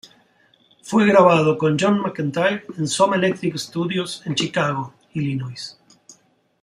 Fue 0.81 1.05
grabado 1.05 1.59
con 1.59 1.77
John 1.79 1.99
Mcentire 2.01 2.65
en 2.75 2.87
Soma 2.87 3.17
Electric 3.17 3.55
Studios 3.57 4.23
en 4.25 4.33
Chicago, 4.33 4.95
Illinois. 5.13 5.77